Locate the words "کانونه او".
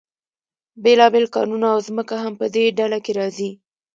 1.35-1.79